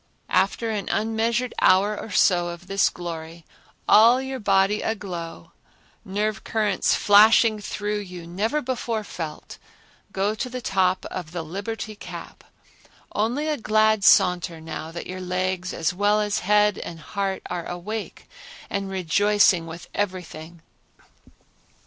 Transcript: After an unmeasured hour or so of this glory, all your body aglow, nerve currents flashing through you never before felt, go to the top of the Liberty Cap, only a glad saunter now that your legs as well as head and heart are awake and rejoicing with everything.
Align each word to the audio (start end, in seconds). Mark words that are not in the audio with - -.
After 0.33 0.71
an 0.71 0.89
unmeasured 0.89 1.53
hour 1.61 1.95
or 1.95 2.09
so 2.09 2.47
of 2.47 2.65
this 2.65 2.89
glory, 2.89 3.45
all 3.87 4.19
your 4.19 4.39
body 4.39 4.81
aglow, 4.81 5.51
nerve 6.03 6.43
currents 6.43 6.95
flashing 6.95 7.59
through 7.61 7.99
you 7.99 8.25
never 8.25 8.63
before 8.63 9.03
felt, 9.03 9.59
go 10.11 10.33
to 10.33 10.49
the 10.49 10.59
top 10.59 11.05
of 11.11 11.33
the 11.33 11.43
Liberty 11.43 11.95
Cap, 11.95 12.43
only 13.13 13.47
a 13.47 13.57
glad 13.57 14.03
saunter 14.03 14.59
now 14.59 14.91
that 14.91 15.05
your 15.05 15.21
legs 15.21 15.71
as 15.71 15.93
well 15.93 16.19
as 16.19 16.39
head 16.39 16.79
and 16.79 16.99
heart 17.01 17.43
are 17.47 17.67
awake 17.67 18.27
and 18.71 18.89
rejoicing 18.89 19.67
with 19.67 19.87
everything. 19.93 20.63